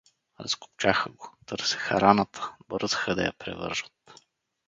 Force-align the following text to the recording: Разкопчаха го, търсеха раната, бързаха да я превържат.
Разкопчаха 0.39 1.09
го, 1.09 1.31
търсеха 1.45 2.01
раната, 2.01 2.55
бързаха 2.69 3.15
да 3.15 3.23
я 3.23 3.33
превържат. 3.39 4.13